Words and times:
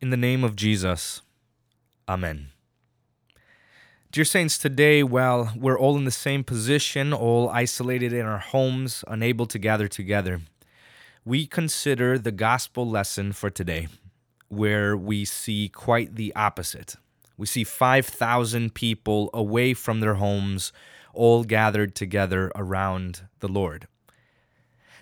In 0.00 0.08
the 0.08 0.16
name 0.16 0.44
of 0.44 0.56
Jesus, 0.56 1.20
Amen. 2.08 2.48
Dear 4.10 4.24
Saints, 4.24 4.56
today, 4.56 5.02
while 5.02 5.52
we're 5.54 5.78
all 5.78 5.98
in 5.98 6.06
the 6.06 6.10
same 6.10 6.42
position, 6.42 7.12
all 7.12 7.50
isolated 7.50 8.14
in 8.14 8.24
our 8.24 8.38
homes, 8.38 9.04
unable 9.08 9.44
to 9.44 9.58
gather 9.58 9.88
together, 9.88 10.40
we 11.26 11.46
consider 11.46 12.18
the 12.18 12.32
gospel 12.32 12.88
lesson 12.88 13.32
for 13.32 13.50
today, 13.50 13.88
where 14.48 14.96
we 14.96 15.26
see 15.26 15.68
quite 15.68 16.16
the 16.16 16.34
opposite. 16.34 16.96
We 17.36 17.44
see 17.44 17.62
5,000 17.62 18.74
people 18.74 19.28
away 19.34 19.74
from 19.74 20.00
their 20.00 20.14
homes, 20.14 20.72
all 21.12 21.44
gathered 21.44 21.94
together 21.94 22.50
around 22.54 23.28
the 23.40 23.48
Lord. 23.48 23.86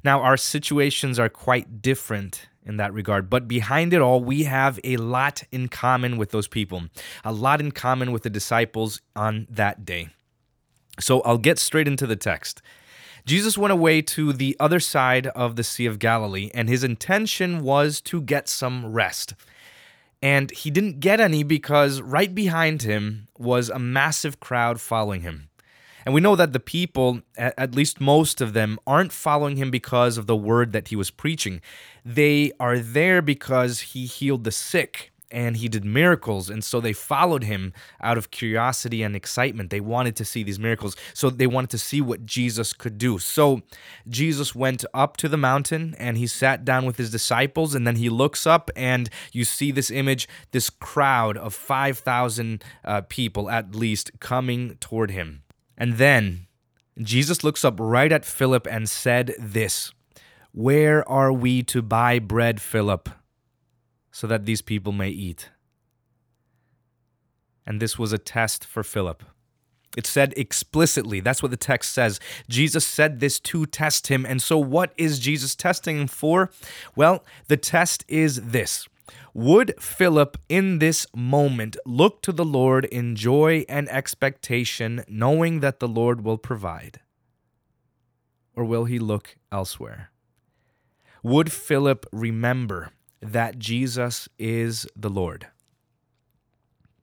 Now, 0.02 0.22
our 0.22 0.36
situations 0.36 1.20
are 1.20 1.28
quite 1.28 1.82
different 1.82 2.48
in 2.68 2.76
that 2.76 2.92
regard. 2.92 3.28
But 3.28 3.48
behind 3.48 3.92
it 3.92 4.00
all, 4.00 4.22
we 4.22 4.44
have 4.44 4.78
a 4.84 4.98
lot 4.98 5.42
in 5.50 5.68
common 5.68 6.18
with 6.18 6.30
those 6.30 6.46
people, 6.46 6.84
a 7.24 7.32
lot 7.32 7.60
in 7.60 7.72
common 7.72 8.12
with 8.12 8.22
the 8.22 8.30
disciples 8.30 9.00
on 9.16 9.46
that 9.50 9.84
day. 9.84 10.10
So 11.00 11.20
I'll 11.22 11.38
get 11.38 11.58
straight 11.58 11.88
into 11.88 12.06
the 12.06 12.16
text. 12.16 12.60
Jesus 13.24 13.58
went 13.58 13.72
away 13.72 14.00
to 14.02 14.32
the 14.32 14.56
other 14.58 14.80
side 14.80 15.26
of 15.28 15.56
the 15.56 15.64
Sea 15.64 15.86
of 15.86 15.98
Galilee, 15.98 16.50
and 16.54 16.68
his 16.68 16.84
intention 16.84 17.62
was 17.62 18.00
to 18.02 18.20
get 18.20 18.48
some 18.48 18.86
rest. 18.86 19.34
And 20.22 20.50
he 20.50 20.70
didn't 20.70 21.00
get 21.00 21.20
any 21.20 21.42
because 21.42 22.00
right 22.00 22.34
behind 22.34 22.82
him 22.82 23.28
was 23.38 23.70
a 23.70 23.78
massive 23.78 24.40
crowd 24.40 24.80
following 24.80 25.20
him. 25.20 25.47
And 26.08 26.14
we 26.14 26.22
know 26.22 26.36
that 26.36 26.54
the 26.54 26.58
people, 26.58 27.20
at 27.36 27.74
least 27.74 28.00
most 28.00 28.40
of 28.40 28.54
them, 28.54 28.78
aren't 28.86 29.12
following 29.12 29.58
him 29.58 29.70
because 29.70 30.16
of 30.16 30.26
the 30.26 30.34
word 30.34 30.72
that 30.72 30.88
he 30.88 30.96
was 30.96 31.10
preaching. 31.10 31.60
They 32.02 32.50
are 32.58 32.78
there 32.78 33.20
because 33.20 33.80
he 33.80 34.06
healed 34.06 34.44
the 34.44 34.50
sick 34.50 35.12
and 35.30 35.58
he 35.58 35.68
did 35.68 35.84
miracles. 35.84 36.48
And 36.48 36.64
so 36.64 36.80
they 36.80 36.94
followed 36.94 37.44
him 37.44 37.74
out 38.00 38.16
of 38.16 38.30
curiosity 38.30 39.02
and 39.02 39.14
excitement. 39.14 39.68
They 39.68 39.82
wanted 39.82 40.16
to 40.16 40.24
see 40.24 40.42
these 40.42 40.58
miracles. 40.58 40.96
So 41.12 41.28
they 41.28 41.46
wanted 41.46 41.68
to 41.72 41.78
see 41.78 42.00
what 42.00 42.24
Jesus 42.24 42.72
could 42.72 42.96
do. 42.96 43.18
So 43.18 43.60
Jesus 44.08 44.54
went 44.54 44.86
up 44.94 45.18
to 45.18 45.28
the 45.28 45.36
mountain 45.36 45.94
and 45.98 46.16
he 46.16 46.26
sat 46.26 46.64
down 46.64 46.86
with 46.86 46.96
his 46.96 47.10
disciples. 47.10 47.74
And 47.74 47.86
then 47.86 47.96
he 47.96 48.08
looks 48.08 48.46
up 48.46 48.70
and 48.74 49.10
you 49.34 49.44
see 49.44 49.72
this 49.72 49.90
image 49.90 50.26
this 50.52 50.70
crowd 50.70 51.36
of 51.36 51.52
5,000 51.52 52.64
uh, 52.82 53.02
people 53.10 53.50
at 53.50 53.74
least 53.74 54.12
coming 54.20 54.78
toward 54.80 55.10
him. 55.10 55.42
And 55.78 55.94
then 55.94 56.48
Jesus 57.00 57.44
looks 57.44 57.64
up 57.64 57.76
right 57.78 58.10
at 58.10 58.24
Philip 58.24 58.66
and 58.70 58.90
said 58.90 59.34
this 59.38 59.92
Where 60.52 61.08
are 61.08 61.32
we 61.32 61.62
to 61.62 61.80
buy 61.80 62.18
bread, 62.18 62.60
Philip, 62.60 63.08
so 64.10 64.26
that 64.26 64.44
these 64.44 64.60
people 64.60 64.92
may 64.92 65.08
eat? 65.08 65.48
And 67.64 67.80
this 67.80 67.98
was 67.98 68.12
a 68.12 68.18
test 68.18 68.64
for 68.64 68.82
Philip. 68.82 69.22
It 69.96 70.06
said 70.06 70.34
explicitly, 70.36 71.20
that's 71.20 71.42
what 71.42 71.50
the 71.50 71.56
text 71.56 71.92
says. 71.92 72.20
Jesus 72.48 72.86
said 72.86 73.20
this 73.20 73.40
to 73.40 73.66
test 73.66 74.08
him. 74.08 74.26
And 74.26 74.42
so, 74.42 74.58
what 74.58 74.92
is 74.96 75.18
Jesus 75.18 75.54
testing 75.54 76.00
him 76.00 76.08
for? 76.08 76.50
Well, 76.94 77.24
the 77.46 77.56
test 77.56 78.04
is 78.08 78.50
this 78.50 78.88
would 79.32 79.74
Philip 79.80 80.36
in 80.48 80.78
this 80.78 81.06
moment 81.14 81.76
look 81.86 82.22
to 82.22 82.32
the 82.32 82.44
Lord 82.44 82.84
in 82.84 83.14
joy 83.14 83.64
and 83.68 83.88
expectation, 83.88 85.04
knowing 85.08 85.60
that 85.60 85.78
the 85.78 85.88
Lord 85.88 86.24
will 86.24 86.38
provide? 86.38 87.00
Or 88.56 88.64
will 88.64 88.86
he 88.86 88.98
look 88.98 89.36
elsewhere? 89.52 90.10
Would 91.22 91.52
Philip 91.52 92.06
remember 92.12 92.90
that 93.20 93.58
Jesus 93.58 94.28
is 94.38 94.86
the 94.96 95.10
Lord? 95.10 95.46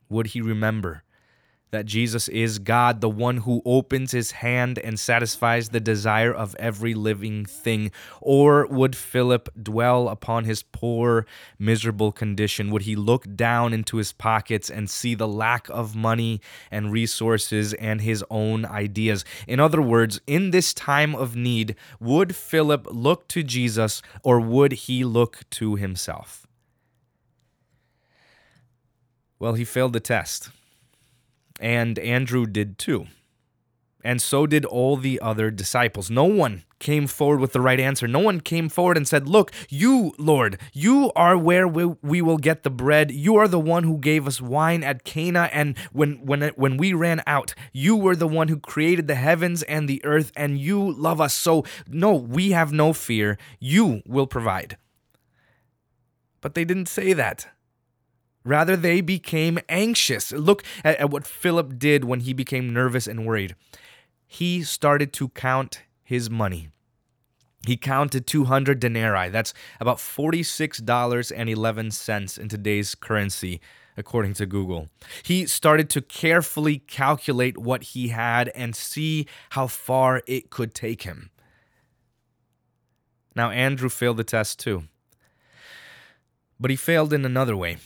Would 0.10 0.28
he 0.28 0.42
remember 0.42 1.04
that 1.76 1.86
Jesus 1.86 2.30
is 2.30 2.58
God, 2.58 3.02
the 3.02 3.10
one 3.10 3.38
who 3.38 3.62
opens 3.66 4.12
his 4.12 4.32
hand 4.32 4.80
and 4.80 4.98
satisfies 4.98 5.70
the 5.70 5.82
desire 5.82 6.34
of 6.34 6.56
every 6.58 6.94
living 6.94 7.44
thing? 7.46 7.92
Or 8.22 8.66
would 8.68 8.96
Philip 8.96 9.50
dwell 9.62 10.08
upon 10.08 10.46
his 10.46 10.64
poor, 10.64 11.26
miserable 11.60 12.14
condition? 12.14 12.72
Would 12.72 12.84
he 12.84 12.96
look 12.96 13.36
down 13.36 13.74
into 13.74 13.98
his 13.98 14.14
pockets 14.14 14.70
and 14.70 14.90
see 14.90 15.16
the 15.16 15.28
lack 15.28 15.68
of 15.68 15.98
money 15.98 16.40
and 16.72 16.94
resources 16.94 17.74
and 17.74 18.00
his 18.00 18.24
own 18.30 18.66
ideas? 18.66 19.26
In 19.46 19.60
other 19.60 19.82
words, 19.82 20.22
in 20.26 20.52
this 20.52 20.74
time 20.74 21.14
of 21.14 21.36
need, 21.36 21.76
would 22.00 22.38
Philip 22.38 22.88
look 22.90 23.28
to 23.28 23.44
Jesus 23.44 24.02
or 24.24 24.40
would 24.40 24.72
he 24.72 25.04
look 25.04 25.42
to 25.50 25.76
himself? 25.76 26.48
Well, 29.40 29.56
he 29.56 29.66
failed 29.66 29.92
the 29.92 30.00
test 30.00 30.52
and 31.60 31.98
Andrew 32.00 32.46
did 32.46 32.78
too. 32.78 33.08
And 34.06 34.22
so 34.22 34.46
did 34.46 34.66
all 34.66 34.98
the 34.98 35.20
other 35.20 35.50
disciples. 35.50 36.12
No 36.12 36.26
one 36.26 36.64
came 36.78 37.08
forward 37.08 37.40
with 37.40 37.54
the 37.54 37.60
right 37.60 37.80
answer. 37.80 38.08
No 38.08 38.20
one 38.20 38.40
came 38.40 38.70
forward 38.70 38.98
and 38.98 39.08
said, 39.08 39.28
Look, 39.28 39.52
you, 39.68 40.14
Lord, 40.20 40.60
you 40.74 41.12
are 41.16 41.36
where 41.36 41.68
we, 41.68 41.86
we 42.04 42.22
will 42.22 42.38
get 42.38 42.62
the 42.62 42.70
bread. 42.70 43.10
You 43.10 43.36
are 43.38 43.48
the 43.48 43.60
one 43.60 43.84
who 43.84 43.98
gave 43.98 44.28
us 44.28 44.40
wine 44.40 44.84
at 44.84 45.04
Cana. 45.06 45.50
And 45.52 45.76
when, 45.92 46.24
when, 46.24 46.44
when 46.56 46.78
we 46.78 46.94
ran 46.94 47.24
out, 47.26 47.56
you 47.74 47.96
were 47.96 48.16
the 48.16 48.28
one 48.28 48.48
who 48.48 48.60
created 48.60 49.08
the 49.08 49.16
heavens 49.16 49.64
and 49.64 49.90
the 49.90 50.06
earth, 50.06 50.32
and 50.36 50.60
you 50.60 50.92
love 50.92 51.20
us. 51.20 51.34
So, 51.34 51.66
no, 51.88 52.14
we 52.14 52.52
have 52.52 52.72
no 52.72 52.94
fear. 52.94 53.40
You 53.60 54.04
will 54.06 54.28
provide. 54.28 54.78
But 56.42 56.54
they 56.54 56.64
didn't 56.64 56.90
say 56.90 57.14
that. 57.14 57.48
Rather, 58.46 58.78
they 58.78 59.02
became 59.02 59.60
anxious. 59.68 60.32
Look 60.32 60.64
at, 60.84 60.98
at, 60.98 61.10
what 61.10 61.26
Philip 61.26 61.80
did 61.80 62.06
when 62.06 62.20
he 62.22 62.32
became 62.32 62.72
nervous 62.72 63.08
and 63.08 63.26
worried. 63.26 63.56
He 64.28 64.62
started 64.64 65.12
to 65.14 65.30
count 65.30 65.82
his 66.04 66.30
money. 66.30 66.70
He 67.66 67.76
counted 67.76 68.28
200 68.28 68.80
denarii. 68.80 69.30
That's 69.30 69.56
about 69.80 69.98
$46.11 69.98 72.38
in 72.38 72.48
today's 72.48 72.94
currency, 72.94 73.60
according 73.98 74.36
to 74.36 74.46
Google. 74.46 74.90
He 75.24 75.48
started 75.48 75.90
to 75.90 76.02
carefully 76.02 76.78
calculate 76.78 77.58
what 77.58 77.82
he 77.82 78.10
had 78.10 78.50
and 78.50 78.76
see 78.76 79.26
how 79.52 79.66
far 79.66 80.22
it 80.28 80.52
could 80.52 80.76
take 80.76 81.02
him. 81.02 81.32
Now, 83.36 83.50
Andrew 83.50 83.90
failed 83.90 84.18
the 84.18 84.24
test 84.24 84.60
too. 84.60 84.84
But 86.60 86.70
he 86.70 86.78
failed 86.78 87.12
in 87.12 87.26
another 87.26 87.58
way 87.58 87.78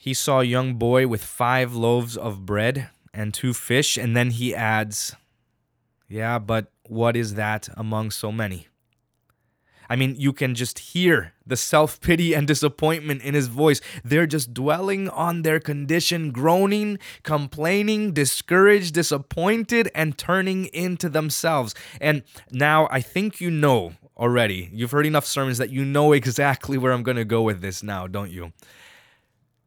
he 0.00 0.14
saw 0.14 0.40
a 0.40 0.44
young 0.44 0.76
boy 0.76 1.06
with 1.06 1.22
five 1.22 1.74
loaves 1.74 2.16
of 2.16 2.46
bread 2.46 2.88
and 3.12 3.34
two 3.34 3.52
fish, 3.52 3.98
and 3.98 4.16
then 4.16 4.30
he 4.30 4.54
adds, 4.54 5.14
Yeah, 6.08 6.38
but 6.38 6.72
what 6.88 7.16
is 7.16 7.34
that 7.34 7.68
among 7.76 8.10
so 8.10 8.32
many? 8.32 8.68
I 9.90 9.96
mean, 9.96 10.14
you 10.16 10.32
can 10.32 10.54
just 10.54 10.78
hear 10.78 11.34
the 11.46 11.54
self 11.54 12.00
pity 12.00 12.32
and 12.32 12.46
disappointment 12.46 13.20
in 13.20 13.34
his 13.34 13.48
voice. 13.48 13.82
They're 14.02 14.26
just 14.26 14.54
dwelling 14.54 15.10
on 15.10 15.42
their 15.42 15.60
condition, 15.60 16.30
groaning, 16.30 16.98
complaining, 17.22 18.14
discouraged, 18.14 18.94
disappointed, 18.94 19.90
and 19.94 20.16
turning 20.16 20.64
into 20.72 21.10
themselves. 21.10 21.74
And 22.00 22.22
now 22.50 22.88
I 22.90 23.02
think 23.02 23.38
you 23.38 23.50
know 23.50 23.92
already. 24.16 24.70
You've 24.72 24.92
heard 24.92 25.04
enough 25.04 25.26
sermons 25.26 25.58
that 25.58 25.68
you 25.68 25.84
know 25.84 26.12
exactly 26.12 26.78
where 26.78 26.92
I'm 26.92 27.02
going 27.02 27.18
to 27.18 27.26
go 27.26 27.42
with 27.42 27.60
this 27.60 27.82
now, 27.82 28.06
don't 28.06 28.30
you? 28.30 28.54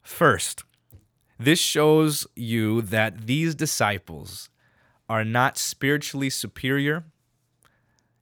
First, 0.04 0.64
this 1.40 1.60
shows 1.60 2.28
you 2.36 2.82
that 2.82 3.26
these 3.26 3.56
disciples 3.56 4.50
are 5.10 5.24
not 5.24 5.58
spiritually 5.58 6.30
superior 6.30 7.06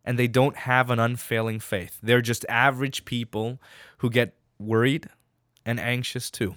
and 0.05 0.17
they 0.17 0.27
don't 0.27 0.57
have 0.57 0.89
an 0.89 0.99
unfailing 0.99 1.59
faith. 1.59 1.99
They're 2.01 2.21
just 2.21 2.45
average 2.47 3.05
people 3.05 3.59
who 3.97 4.09
get 4.09 4.35
worried 4.59 5.07
and 5.65 5.79
anxious 5.79 6.29
too. 6.29 6.55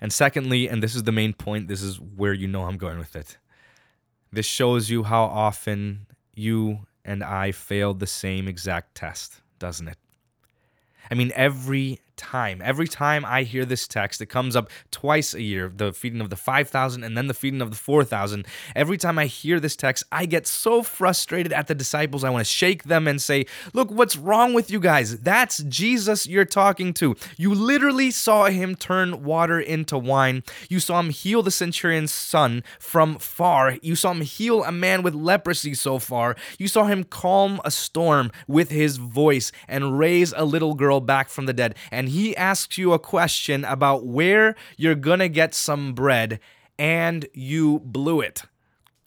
And 0.00 0.12
secondly, 0.12 0.68
and 0.68 0.82
this 0.82 0.94
is 0.94 1.02
the 1.02 1.12
main 1.12 1.32
point, 1.32 1.68
this 1.68 1.82
is 1.82 2.00
where 2.00 2.32
you 2.32 2.46
know 2.46 2.64
I'm 2.64 2.78
going 2.78 2.98
with 2.98 3.16
it. 3.16 3.36
This 4.32 4.46
shows 4.46 4.90
you 4.90 5.04
how 5.04 5.24
often 5.24 6.06
you 6.34 6.86
and 7.04 7.24
I 7.24 7.52
failed 7.52 8.00
the 8.00 8.06
same 8.06 8.46
exact 8.46 8.94
test, 8.94 9.40
doesn't 9.58 9.88
it? 9.88 9.98
I 11.10 11.14
mean, 11.14 11.32
every 11.34 12.00
time. 12.18 12.60
Every 12.62 12.86
time 12.86 13.24
I 13.24 13.44
hear 13.44 13.64
this 13.64 13.88
text, 13.88 14.20
it 14.20 14.26
comes 14.26 14.56
up 14.56 14.68
twice 14.90 15.32
a 15.32 15.40
year 15.40 15.72
the 15.74 15.92
feeding 15.92 16.20
of 16.20 16.28
the 16.28 16.36
5,000 16.36 17.02
and 17.02 17.16
then 17.16 17.28
the 17.28 17.34
feeding 17.34 17.62
of 17.62 17.70
the 17.70 17.76
4,000. 17.76 18.46
Every 18.76 18.98
time 18.98 19.18
I 19.18 19.26
hear 19.26 19.60
this 19.60 19.76
text, 19.76 20.04
I 20.12 20.26
get 20.26 20.46
so 20.46 20.82
frustrated 20.82 21.52
at 21.52 21.68
the 21.68 21.74
disciples. 21.74 22.24
I 22.24 22.30
want 22.30 22.44
to 22.44 22.52
shake 22.52 22.84
them 22.84 23.08
and 23.08 23.22
say, 23.22 23.46
Look, 23.72 23.90
what's 23.90 24.16
wrong 24.16 24.52
with 24.52 24.70
you 24.70 24.80
guys? 24.80 25.18
That's 25.20 25.62
Jesus 25.62 26.26
you're 26.26 26.44
talking 26.44 26.92
to. 26.94 27.16
You 27.36 27.54
literally 27.54 28.10
saw 28.10 28.46
him 28.46 28.74
turn 28.74 29.24
water 29.24 29.60
into 29.60 29.96
wine. 29.96 30.42
You 30.68 30.80
saw 30.80 31.00
him 31.00 31.10
heal 31.10 31.42
the 31.42 31.50
centurion's 31.50 32.12
son 32.12 32.64
from 32.78 33.18
far. 33.18 33.78
You 33.80 33.94
saw 33.94 34.10
him 34.10 34.22
heal 34.22 34.64
a 34.64 34.72
man 34.72 35.02
with 35.02 35.14
leprosy 35.14 35.74
so 35.74 35.98
far. 35.98 36.36
You 36.58 36.68
saw 36.68 36.84
him 36.84 37.04
calm 37.04 37.60
a 37.64 37.70
storm 37.70 38.30
with 38.46 38.70
his 38.70 38.96
voice 38.96 39.52
and 39.68 39.98
raise 39.98 40.32
a 40.36 40.44
little 40.44 40.74
girl 40.74 41.00
back 41.00 41.28
from 41.28 41.46
the 41.46 41.52
dead. 41.52 41.74
And 41.90 42.07
and 42.08 42.14
he 42.14 42.34
asks 42.38 42.78
you 42.78 42.94
a 42.94 42.98
question 42.98 43.66
about 43.66 44.06
where 44.06 44.56
you're 44.78 44.94
going 44.94 45.18
to 45.18 45.28
get 45.28 45.54
some 45.54 45.92
bread 45.92 46.40
and 46.78 47.26
you 47.34 47.80
blew 47.80 48.22
it. 48.22 48.44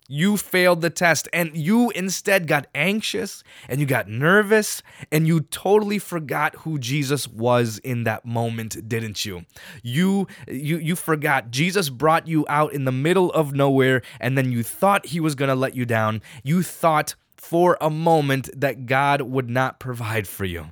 You 0.06 0.36
failed 0.36 0.82
the 0.82 0.90
test 0.90 1.28
and 1.32 1.50
you 1.56 1.90
instead 1.96 2.46
got 2.46 2.68
anxious 2.76 3.42
and 3.68 3.80
you 3.80 3.86
got 3.86 4.06
nervous 4.06 4.84
and 5.10 5.26
you 5.26 5.40
totally 5.40 5.98
forgot 5.98 6.54
who 6.58 6.78
Jesus 6.78 7.26
was 7.26 7.78
in 7.78 8.04
that 8.04 8.24
moment, 8.24 8.88
didn't 8.88 9.26
you? 9.26 9.46
You 9.82 10.28
you 10.46 10.76
you 10.76 10.94
forgot 10.94 11.50
Jesus 11.50 11.88
brought 11.88 12.28
you 12.28 12.46
out 12.48 12.72
in 12.72 12.84
the 12.84 12.92
middle 12.92 13.32
of 13.32 13.52
nowhere 13.52 14.02
and 14.20 14.38
then 14.38 14.52
you 14.52 14.62
thought 14.62 15.06
he 15.06 15.18
was 15.18 15.34
going 15.34 15.48
to 15.48 15.56
let 15.56 15.74
you 15.74 15.84
down. 15.84 16.22
You 16.44 16.62
thought 16.62 17.16
for 17.36 17.76
a 17.80 17.90
moment 17.90 18.48
that 18.54 18.86
God 18.86 19.22
would 19.22 19.50
not 19.50 19.80
provide 19.80 20.28
for 20.28 20.44
you. 20.44 20.70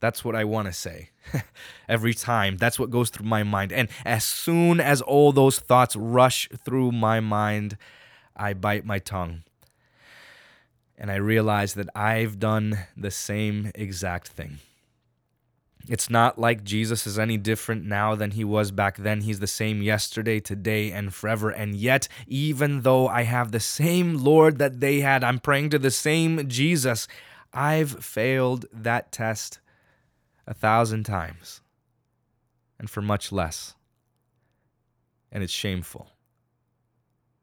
That's 0.00 0.24
what 0.24 0.36
I 0.36 0.44
want 0.44 0.66
to 0.66 0.72
say. 0.72 1.10
Every 1.88 2.14
time. 2.14 2.56
That's 2.56 2.78
what 2.78 2.90
goes 2.90 3.10
through 3.10 3.26
my 3.26 3.42
mind. 3.42 3.72
And 3.72 3.88
as 4.04 4.24
soon 4.24 4.80
as 4.80 5.00
all 5.00 5.32
those 5.32 5.58
thoughts 5.58 5.96
rush 5.96 6.48
through 6.64 6.92
my 6.92 7.20
mind, 7.20 7.76
I 8.36 8.54
bite 8.54 8.84
my 8.84 8.98
tongue. 8.98 9.42
And 10.98 11.10
I 11.10 11.16
realize 11.16 11.74
that 11.74 11.88
I've 11.94 12.38
done 12.38 12.78
the 12.96 13.10
same 13.10 13.70
exact 13.74 14.28
thing. 14.28 14.58
It's 15.88 16.10
not 16.10 16.38
like 16.38 16.64
Jesus 16.64 17.06
is 17.06 17.18
any 17.18 17.36
different 17.36 17.84
now 17.84 18.16
than 18.16 18.32
he 18.32 18.44
was 18.44 18.72
back 18.72 18.96
then. 18.96 19.20
He's 19.20 19.38
the 19.38 19.46
same 19.46 19.82
yesterday, 19.82 20.40
today, 20.40 20.90
and 20.90 21.14
forever. 21.14 21.50
And 21.50 21.76
yet, 21.76 22.08
even 22.26 22.80
though 22.82 23.06
I 23.06 23.22
have 23.22 23.52
the 23.52 23.60
same 23.60 24.16
Lord 24.16 24.58
that 24.58 24.80
they 24.80 25.00
had, 25.00 25.22
I'm 25.22 25.38
praying 25.38 25.70
to 25.70 25.78
the 25.78 25.92
same 25.92 26.48
Jesus, 26.48 27.06
I've 27.52 28.04
failed 28.04 28.66
that 28.72 29.12
test 29.12 29.60
a 30.46 30.54
thousand 30.54 31.04
times 31.04 31.60
and 32.78 32.88
for 32.88 33.02
much 33.02 33.32
less. 33.32 33.74
And 35.32 35.42
it's 35.42 35.52
shameful. 35.52 36.10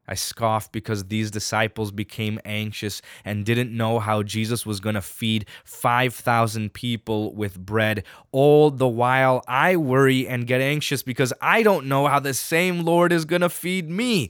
I 0.08 0.16
scoff 0.16 0.72
because 0.72 1.06
these 1.06 1.32
disciples 1.32 1.92
became 1.92 2.40
anxious 2.44 3.02
and 3.24 3.46
didn't 3.46 3.76
know 3.76 4.00
how 4.00 4.22
Jesus 4.22 4.66
was 4.66 4.82
going 4.82 4.96
to 4.96 5.02
feed 5.02 5.46
5,000 5.64 6.74
people 6.74 7.34
with 7.34 7.58
bread. 7.58 8.04
All 8.32 8.70
the 8.70 8.88
while, 8.88 9.44
I 9.48 9.78
worry 9.78 10.28
and 10.28 10.46
get 10.46 10.60
anxious 10.60 11.04
because 11.04 11.32
I 11.42 11.64
don't 11.64 11.88
know 11.88 12.08
how 12.08 12.20
the 12.20 12.34
same 12.34 12.82
Lord 12.82 13.14
is 13.14 13.24
going 13.24 13.42
to 13.42 13.50
feed 13.50 13.90
me. 13.90 14.30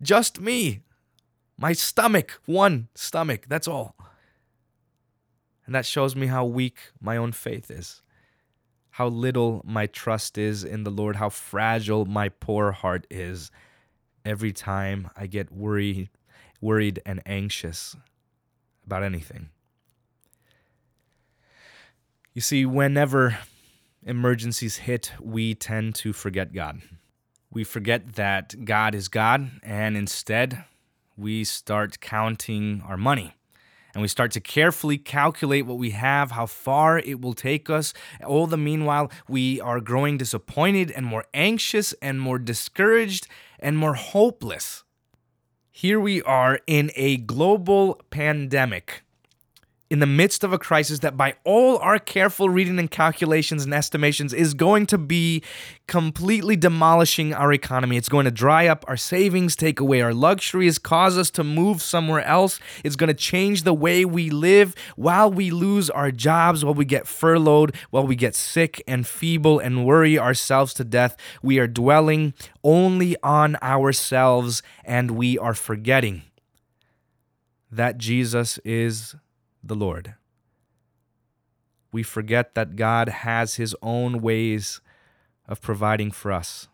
Just 0.00 0.40
me. 0.40 0.82
My 1.58 1.72
stomach, 1.72 2.40
one 2.46 2.88
stomach, 2.94 3.46
that's 3.48 3.68
all. 3.68 3.96
And 5.72 5.76
that 5.76 5.86
shows 5.86 6.14
me 6.14 6.26
how 6.26 6.44
weak 6.44 6.76
my 7.00 7.16
own 7.16 7.32
faith 7.32 7.70
is, 7.70 8.02
how 8.90 9.06
little 9.06 9.62
my 9.64 9.86
trust 9.86 10.36
is 10.36 10.64
in 10.64 10.84
the 10.84 10.90
Lord, 10.90 11.16
how 11.16 11.30
fragile 11.30 12.04
my 12.04 12.28
poor 12.28 12.72
heart 12.72 13.06
is 13.08 13.50
every 14.22 14.52
time 14.52 15.08
I 15.16 15.26
get 15.26 15.50
worried, 15.50 16.10
worried 16.60 17.00
and 17.06 17.22
anxious 17.24 17.96
about 18.84 19.02
anything. 19.02 19.48
You 22.34 22.42
see, 22.42 22.66
whenever 22.66 23.38
emergencies 24.02 24.76
hit, 24.76 25.12
we 25.22 25.54
tend 25.54 25.94
to 25.94 26.12
forget 26.12 26.52
God. 26.52 26.82
We 27.50 27.64
forget 27.64 28.16
that 28.16 28.66
God 28.66 28.94
is 28.94 29.08
God, 29.08 29.52
and 29.62 29.96
instead, 29.96 30.66
we 31.16 31.44
start 31.44 32.00
counting 32.00 32.82
our 32.86 32.98
money 32.98 33.36
and 33.94 34.02
we 34.02 34.08
start 34.08 34.30
to 34.32 34.40
carefully 34.40 34.98
calculate 34.98 35.66
what 35.66 35.78
we 35.78 35.90
have, 35.90 36.32
how 36.32 36.46
far 36.46 36.98
it 36.98 37.20
will 37.20 37.34
take 37.34 37.68
us. 37.68 37.92
All 38.24 38.46
the 38.46 38.56
meanwhile, 38.56 39.10
we 39.28 39.60
are 39.60 39.80
growing 39.80 40.18
disappointed 40.18 40.90
and 40.90 41.04
more 41.06 41.24
anxious 41.34 41.92
and 42.02 42.20
more 42.20 42.38
discouraged 42.38 43.28
and 43.58 43.76
more 43.76 43.94
hopeless. 43.94 44.84
Here 45.70 46.00
we 46.00 46.22
are 46.22 46.60
in 46.66 46.90
a 46.96 47.16
global 47.18 48.00
pandemic 48.10 49.02
in 49.92 49.98
the 49.98 50.06
midst 50.06 50.42
of 50.42 50.54
a 50.54 50.58
crisis 50.58 51.00
that, 51.00 51.18
by 51.18 51.34
all 51.44 51.76
our 51.80 51.98
careful 51.98 52.48
reading 52.48 52.78
and 52.78 52.90
calculations 52.90 53.62
and 53.62 53.74
estimations, 53.74 54.32
is 54.32 54.54
going 54.54 54.86
to 54.86 54.96
be 54.96 55.42
completely 55.86 56.56
demolishing 56.56 57.34
our 57.34 57.52
economy. 57.52 57.98
It's 57.98 58.08
going 58.08 58.24
to 58.24 58.30
dry 58.30 58.68
up 58.68 58.86
our 58.88 58.96
savings, 58.96 59.54
take 59.54 59.80
away 59.80 60.00
our 60.00 60.14
luxuries, 60.14 60.78
cause 60.78 61.18
us 61.18 61.28
to 61.32 61.44
move 61.44 61.82
somewhere 61.82 62.24
else. 62.24 62.58
It's 62.82 62.96
going 62.96 63.08
to 63.08 63.14
change 63.14 63.64
the 63.64 63.74
way 63.74 64.06
we 64.06 64.30
live 64.30 64.74
while 64.96 65.30
we 65.30 65.50
lose 65.50 65.90
our 65.90 66.10
jobs, 66.10 66.64
while 66.64 66.72
we 66.72 66.86
get 66.86 67.06
furloughed, 67.06 67.76
while 67.90 68.06
we 68.06 68.16
get 68.16 68.34
sick 68.34 68.82
and 68.88 69.06
feeble 69.06 69.58
and 69.58 69.84
worry 69.84 70.18
ourselves 70.18 70.72
to 70.74 70.84
death. 70.84 71.18
We 71.42 71.58
are 71.58 71.66
dwelling 71.66 72.32
only 72.64 73.14
on 73.22 73.56
ourselves 73.60 74.62
and 74.86 75.10
we 75.10 75.36
are 75.36 75.52
forgetting 75.52 76.22
that 77.70 77.98
Jesus 77.98 78.58
is 78.64 79.16
the 79.62 79.74
Lord. 79.74 80.14
We 81.92 82.02
forget 82.02 82.54
that 82.54 82.76
God 82.76 83.08
has 83.08 83.56
His 83.56 83.76
own 83.82 84.20
ways 84.20 84.80
of 85.46 85.60
providing 85.60 86.10
for 86.10 86.32
us 86.32 86.68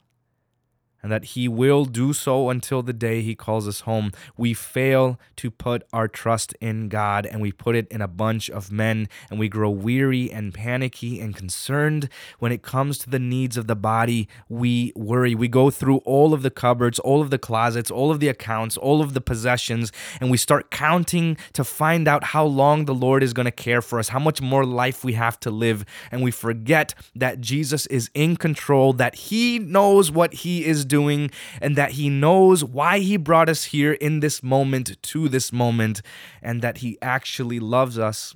and 1.02 1.10
that 1.12 1.24
He 1.24 1.48
will 1.48 1.84
do 1.84 2.12
so 2.12 2.50
until 2.50 2.82
the 2.82 2.92
day 2.92 3.22
He 3.22 3.34
calls 3.34 3.68
us 3.68 3.80
home. 3.80 4.12
We 4.36 4.54
fail 4.54 5.18
to 5.36 5.50
put 5.50 5.84
our 5.92 6.08
trust 6.08 6.54
in 6.60 6.88
God 6.88 7.26
and 7.26 7.40
we 7.40 7.52
put 7.52 7.76
it 7.76 7.86
in 7.90 8.00
a 8.00 8.08
bunch 8.08 8.50
of 8.50 8.72
men, 8.72 9.08
and 9.30 9.38
we 9.38 9.48
grow 9.48 9.70
weary 9.70 10.30
and 10.30 10.52
panicky 10.52 11.20
and 11.20 11.34
concerned. 11.34 12.08
When 12.38 12.52
it 12.52 12.62
comes 12.62 12.98
to 12.98 13.10
the 13.10 13.18
needs 13.18 13.56
of 13.56 13.66
the 13.66 13.76
body, 13.76 14.28
we 14.48 14.92
worry. 14.94 15.34
We 15.34 15.48
go 15.48 15.70
through 15.70 15.98
all 15.98 16.34
of 16.34 16.42
the 16.42 16.50
cupboards, 16.50 16.98
all 16.98 17.20
of 17.20 17.30
the 17.30 17.38
closets, 17.38 17.90
all 17.90 18.10
of 18.10 18.20
the 18.20 18.28
accounts, 18.28 18.76
all 18.76 19.00
of 19.00 19.14
the 19.14 19.20
possessions, 19.20 19.92
and 20.20 20.30
we 20.30 20.36
start 20.36 20.70
counting 20.70 21.36
to 21.52 21.64
find 21.64 22.08
out 22.08 22.24
how 22.24 22.44
long 22.44 22.84
the 22.84 22.94
Lord 22.94 23.22
is 23.22 23.32
going 23.32 23.46
to 23.46 23.52
care 23.52 23.82
for 23.82 23.98
us, 23.98 24.08
how 24.08 24.18
much 24.18 24.40
more 24.40 24.64
life 24.64 25.04
we 25.04 25.12
have 25.14 25.38
to 25.40 25.50
live. 25.50 25.84
And 26.10 26.22
we 26.22 26.30
forget 26.30 26.94
that 27.14 27.40
Jesus 27.40 27.86
is 27.86 28.10
in 28.14 28.36
control, 28.36 28.92
that 28.94 29.14
He 29.14 29.58
knows 29.58 30.10
what 30.10 30.34
He 30.34 30.64
is 30.64 30.84
doing 30.88 31.30
and 31.60 31.76
that 31.76 31.92
He 31.92 32.08
knows 32.08 32.64
why 32.64 32.98
He 32.98 33.16
brought 33.16 33.48
us 33.48 33.64
here 33.64 33.92
in 33.92 34.20
this 34.20 34.42
moment 34.42 35.00
to 35.02 35.28
this 35.28 35.52
moment 35.52 36.02
and 36.42 36.62
that 36.62 36.78
He 36.78 36.98
actually 37.02 37.60
loves 37.60 37.98
us 37.98 38.34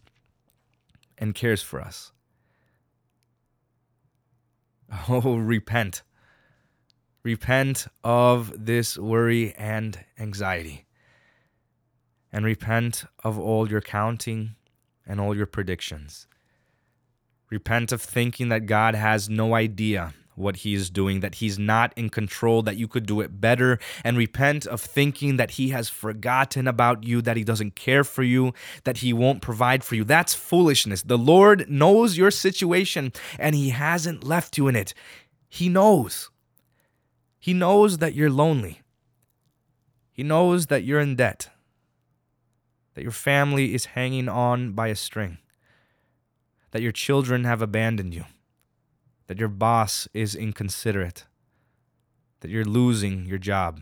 and 1.19 1.35
cares 1.35 1.63
for 1.63 1.81
us. 1.81 2.13
Oh, 5.09 5.37
repent. 5.37 6.03
Repent 7.23 7.87
of 8.05 8.53
this 8.67 8.99
worry 8.99 9.55
and 9.55 10.05
anxiety. 10.19 10.85
And 12.31 12.45
repent 12.45 13.05
of 13.25 13.39
all 13.39 13.71
your 13.71 13.81
counting 13.81 14.57
and 15.07 15.21
all 15.21 15.35
your 15.37 15.47
predictions. 15.47 16.27
Repent 17.51 17.93
of 17.93 18.03
thinking 18.03 18.49
that 18.49 18.67
God 18.67 18.95
has 18.95 19.29
no 19.29 19.55
idea 19.55 20.15
what 20.35 20.57
he 20.57 20.75
is 20.75 20.91
doing, 20.91 21.21
that 21.21 21.37
he's 21.37 21.59
not 21.59 21.93
in 21.97 22.09
control, 22.09 22.63
that 22.63 22.77
you 22.77 22.89
could 22.89 23.07
do 23.07 23.21
it 23.21 23.41
better, 23.41 23.79
and 24.05 24.17
repent 24.17 24.67
of 24.67 24.81
thinking 24.81 25.37
that 25.37 25.53
he 25.53 25.71
has 25.71 25.89
forgotten 25.89 26.67
about 26.67 27.05
you, 27.05 27.23
that 27.23 27.37
he 27.37 27.45
doesn't 27.45 27.77
care 27.77 28.05
for 28.05 28.23
you, 28.23 28.53
that 28.85 28.99
he 28.99 29.13
won't 29.13 29.43
provide 29.43 29.85
for 29.85 29.95
you. 29.95 30.05
That's 30.05 30.35
foolishness. 30.35 31.03
The 31.03 31.19
Lord 31.19 31.69
knows 31.69 32.17
your 32.17 32.31
situation 32.31 33.13
and 33.39 33.55
he 33.55 33.71
hasn't 33.71 34.25
left 34.25 34.57
you 34.57 34.69
in 34.69 34.77
it. 34.77 34.95
He 35.49 35.69
knows. 35.69 36.31
He 37.39 37.53
knows 37.53 37.99
that 37.99 38.15
you're 38.15 38.31
lonely. 38.31 38.81
He 40.13 40.23
knows 40.23 40.67
that 40.67 40.85
you're 40.85 41.01
in 41.01 41.17
debt, 41.17 41.49
that 42.95 43.03
your 43.03 43.13
family 43.13 43.75
is 43.75 43.87
hanging 43.87 44.29
on 44.29 44.73
by 44.73 44.89
a 44.89 44.95
string, 44.95 45.39
that 46.71 46.83
your 46.83 46.93
children 46.93 47.45
have 47.45 47.63
abandoned 47.63 48.15
you 48.15 48.25
that 49.33 49.39
your 49.39 49.49
boss 49.49 50.07
is 50.13 50.35
inconsiderate, 50.35 51.25
that 52.41 52.51
you're 52.51 52.67
losing 52.67 53.25
your 53.25 53.39
job. 53.39 53.81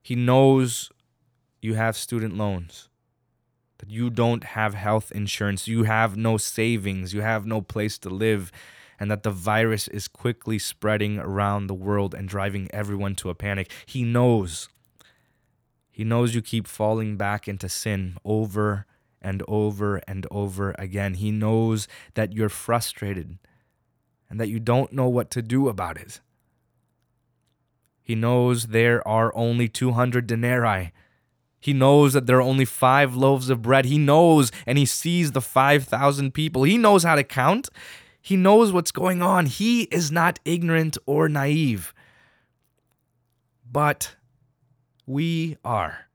He 0.00 0.14
knows 0.14 0.90
you 1.60 1.74
have 1.74 1.94
student 1.94 2.34
loans, 2.34 2.88
that 3.76 3.90
you 3.90 4.08
don't 4.08 4.44
have 4.44 4.72
health 4.72 5.12
insurance, 5.12 5.68
you 5.68 5.82
have 5.82 6.16
no 6.16 6.38
savings, 6.38 7.12
you 7.12 7.20
have 7.20 7.44
no 7.44 7.60
place 7.60 7.98
to 7.98 8.08
live, 8.08 8.50
and 8.98 9.10
that 9.10 9.24
the 9.24 9.30
virus 9.30 9.88
is 9.88 10.08
quickly 10.08 10.58
spreading 10.58 11.18
around 11.18 11.66
the 11.66 11.74
world 11.74 12.14
and 12.14 12.30
driving 12.30 12.66
everyone 12.72 13.14
to 13.14 13.28
a 13.28 13.34
panic. 13.34 13.70
He 13.84 14.04
knows. 14.04 14.70
He 15.90 16.02
knows 16.02 16.34
you 16.34 16.40
keep 16.40 16.66
falling 16.66 17.18
back 17.18 17.46
into 17.46 17.68
sin 17.68 18.16
over 18.24 18.86
and 19.20 19.42
over 19.46 20.00
and 20.08 20.26
over 20.30 20.74
again. 20.78 21.12
He 21.12 21.30
knows 21.30 21.86
that 22.14 22.32
you're 22.32 22.48
frustrated 22.48 23.36
and 24.30 24.38
that 24.40 24.48
you 24.48 24.60
don't 24.60 24.92
know 24.92 25.08
what 25.08 25.30
to 25.30 25.42
do 25.42 25.68
about 25.68 25.96
it. 25.96 26.20
He 28.02 28.14
knows 28.14 28.68
there 28.68 29.06
are 29.06 29.32
only 29.34 29.68
200 29.68 30.26
denarii 30.26 30.92
He 31.60 31.72
knows 31.72 32.12
that 32.14 32.26
there 32.26 32.38
are 32.38 32.42
only 32.42 32.64
five 32.64 33.14
loaves 33.14 33.50
of 33.50 33.62
bread. 33.62 33.84
He 33.84 33.98
knows 33.98 34.50
and 34.66 34.78
he 34.78 34.86
sees 34.86 35.32
the 35.32 35.40
5,000 35.40 36.32
people. 36.32 36.62
He 36.62 36.78
knows 36.78 37.04
how 37.04 37.16
to 37.16 37.24
count. 37.24 37.68
He 38.20 38.36
knows 38.36 38.72
what's 38.72 38.92
going 38.92 39.22
on. 39.22 39.46
He 39.46 39.82
is 39.84 40.10
not 40.10 40.38
ignorant 40.44 40.98
or 41.06 41.28
naive. 41.28 41.92
But 43.70 44.16
we 45.06 45.56
are. 45.64 46.06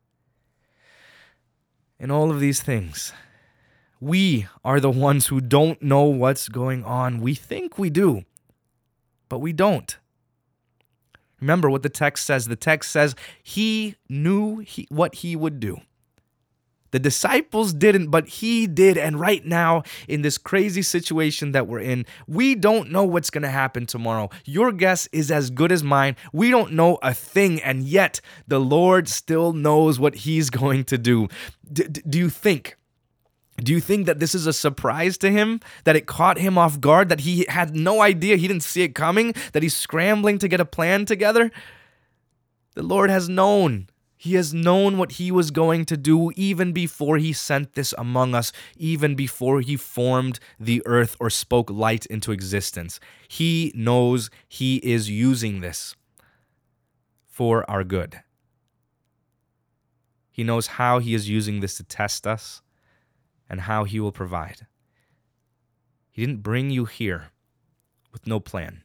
In 2.00 2.12
all 2.12 2.32
of 2.32 2.40
these 2.40 2.62
things, 2.62 3.14
we 4.04 4.48
are 4.66 4.80
the 4.80 4.92
ones 4.92 5.28
who 5.28 5.40
don't 5.40 5.82
know 5.82 6.04
what's 6.04 6.50
going 6.50 6.84
on. 6.84 7.22
We 7.22 7.36
think 7.36 7.80
we 7.80 7.90
do, 7.90 8.24
but 9.30 9.40
we 9.40 9.54
don't. 9.54 9.98
Remember 11.40 11.70
what 11.70 11.84
the 11.84 11.90
text 11.90 12.26
says. 12.26 12.48
The 12.48 12.56
text 12.56 12.92
says 12.92 13.16
he 13.42 13.96
knew 14.10 14.60
he, 14.60 14.88
what 14.90 15.16
he 15.16 15.36
would 15.36 15.60
do. 15.60 15.80
The 16.92 17.00
disciples 17.00 17.74
didn't, 17.74 18.12
but 18.12 18.28
he 18.28 18.68
did. 18.68 18.98
And 19.00 19.20
right 19.20 19.44
now, 19.44 19.82
in 20.08 20.22
this 20.22 20.38
crazy 20.38 20.84
situation 20.84 21.52
that 21.54 21.68
we're 21.68 21.80
in, 21.80 22.06
we 22.28 22.54
don't 22.54 22.92
know 22.92 23.04
what's 23.04 23.32
going 23.32 23.42
to 23.42 23.50
happen 23.50 23.88
tomorrow. 23.88 24.30
Your 24.46 24.72
guess 24.72 25.08
is 25.12 25.32
as 25.32 25.50
good 25.50 25.72
as 25.72 25.84
mine. 25.84 26.16
We 26.34 26.52
don't 26.52 26.74
know 26.74 27.00
a 27.02 27.14
thing, 27.14 27.60
and 27.64 27.84
yet 27.84 28.22
the 28.48 28.60
Lord 28.60 29.08
still 29.08 29.54
knows 29.54 30.00
what 30.00 30.14
he's 30.14 30.50
going 30.62 30.84
to 30.86 30.98
do. 30.98 31.30
D- 31.72 31.88
do 31.88 32.20
you 32.20 32.30
think? 32.30 32.78
Do 33.58 33.72
you 33.72 33.80
think 33.80 34.08
that 34.08 34.20
this 34.20 34.34
is 34.34 34.48
a 34.48 34.54
surprise 34.54 35.18
to 35.20 35.30
him? 35.30 35.60
That 35.84 35.96
it 35.96 36.08
caught 36.08 36.40
him 36.40 36.58
off 36.58 36.80
guard? 36.80 37.10
That 37.10 37.22
he 37.22 37.46
had 37.48 37.76
no 37.76 38.02
idea? 38.02 38.36
He 38.36 38.48
didn't 38.48 38.64
see 38.64 38.82
it 38.82 38.96
coming? 38.96 39.34
That 39.52 39.64
he's 39.64 39.76
scrambling 39.76 40.40
to 40.40 40.48
get 40.48 40.60
a 40.60 40.66
plan 40.66 41.06
together? 41.06 41.52
The 42.76 42.84
Lord 42.84 43.10
has 43.10 43.30
known. 43.30 43.88
He 44.18 44.36
has 44.36 44.54
known 44.54 44.98
what 44.98 45.14
he 45.14 45.32
was 45.32 45.52
going 45.52 45.86
to 45.86 45.98
do 45.98 46.32
even 46.36 46.72
before 46.72 47.18
he 47.18 47.34
sent 47.34 47.74
this 47.74 47.94
among 47.98 48.34
us, 48.34 48.52
even 48.78 49.16
before 49.16 49.60
he 49.60 49.76
formed 49.76 50.40
the 50.60 50.82
earth 50.86 51.16
or 51.20 51.30
spoke 51.30 51.70
light 51.70 52.06
into 52.06 52.32
existence. 52.32 53.00
He 53.28 53.72
knows 53.76 54.30
he 54.48 54.78
is 54.78 55.10
using 55.10 55.60
this 55.60 55.96
for 57.26 57.70
our 57.70 57.84
good. 57.84 58.22
He 60.32 60.44
knows 60.44 60.68
how 60.68 61.00
he 61.00 61.14
is 61.14 61.30
using 61.30 61.60
this 61.60 61.76
to 61.76 61.84
test 61.84 62.26
us 62.26 62.63
and 63.50 63.62
how 63.62 63.84
he 63.84 64.00
will 64.00 64.12
provide. 64.12 64.68
He 66.10 66.26
didn't 66.26 66.44
bring 66.44 66.70
you 66.70 66.86
here 66.86 67.32
with 68.12 68.28
no 68.28 68.40
plan. 68.40 68.84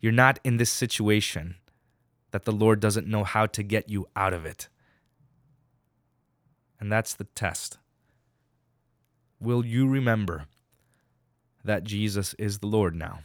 You're 0.00 0.12
not 0.12 0.38
in 0.44 0.56
this 0.56 0.70
situation 0.70 1.56
that 2.32 2.44
the 2.44 2.52
Lord 2.52 2.80
doesn't 2.80 3.06
know 3.06 3.24
how 3.24 3.46
to 3.46 3.62
get 3.62 3.88
you 3.88 4.06
out 4.16 4.32
of 4.32 4.44
it. 4.44 4.68
And 6.80 6.90
that's 6.90 7.14
the 7.14 7.24
test. 7.24 7.78
Will 9.40 9.64
you 9.64 9.88
remember 9.88 10.46
that 11.64 11.84
Jesus 11.84 12.34
is 12.34 12.58
the 12.58 12.66
Lord 12.66 12.94
now? 12.94 13.20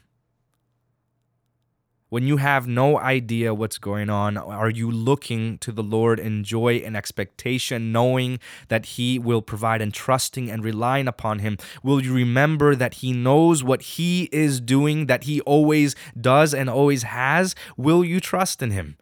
When 2.10 2.26
you 2.26 2.38
have 2.38 2.68
no 2.68 2.98
idea 2.98 3.54
what's 3.54 3.78
going 3.78 4.10
on, 4.10 4.38
are 4.38 4.70
you 4.70 4.90
looking 4.90 5.58
to 5.58 5.74
the 5.74 5.84
Lord 5.84 6.22
in 6.22 6.46
joy 6.46 6.76
and 6.76 6.96
expectation, 6.96 7.92
knowing 7.92 8.40
that 8.70 8.86
He 8.86 9.20
will 9.20 9.42
provide 9.42 9.82
and 9.82 9.94
trusting 9.94 10.50
and 10.50 10.64
relying 10.64 11.10
upon 11.10 11.40
Him? 11.40 11.58
Will 11.84 12.02
you 12.02 12.14
remember 12.14 12.76
that 12.76 12.96
He 12.96 13.12
knows 13.12 13.62
what 13.62 13.82
He 13.82 14.30
is 14.32 14.62
doing, 14.62 15.08
that 15.08 15.26
He 15.26 15.42
always 15.42 15.96
does 16.20 16.54
and 16.54 16.70
always 16.70 17.04
has? 17.04 17.56
Will 17.76 18.06
you 18.06 18.22
trust 18.22 18.62
in 18.62 18.72
Him? 18.72 18.96